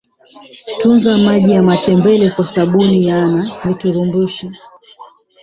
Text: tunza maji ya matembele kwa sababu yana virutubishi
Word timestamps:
tunza 0.79 1.17
maji 1.17 1.51
ya 1.51 1.63
matembele 1.63 2.29
kwa 2.31 2.45
sababu 2.45 2.81
yana 2.81 3.51
virutubishi 3.63 4.51